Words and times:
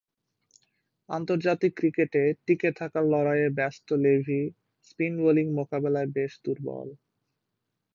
আন্তর্জাতিক 1.09 1.71
ক্রিকেটে 1.75 2.23
টিকে 2.45 2.69
থাকার 2.79 3.05
লড়াইয়ে 3.05 3.49
ব্যস্ত 3.49 3.87
লেভি 4.03 4.41
স্পিন 4.87 5.13
বোলিং 5.21 5.47
মোকাবেলায় 5.57 6.09
বেশ 6.15 6.33
দূর্বল। 6.45 6.87